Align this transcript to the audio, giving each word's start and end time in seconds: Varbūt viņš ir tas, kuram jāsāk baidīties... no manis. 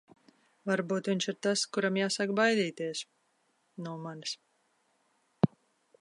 Varbūt 0.69 1.09
viņš 1.11 1.27
ir 1.33 1.37
tas, 1.47 1.65
kuram 1.77 1.99
jāsāk 2.01 2.33
baidīties... 2.41 3.03
no 3.89 3.95
manis. 4.07 4.37